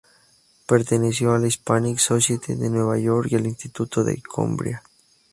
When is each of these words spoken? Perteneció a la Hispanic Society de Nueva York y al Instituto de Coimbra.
Perteneció 0.65 1.31
a 1.31 1.37
la 1.37 1.45
Hispanic 1.45 1.99
Society 1.99 2.55
de 2.55 2.71
Nueva 2.71 2.97
York 2.97 3.27
y 3.31 3.35
al 3.35 3.45
Instituto 3.45 4.03
de 4.03 4.19
Coimbra. 4.19 4.81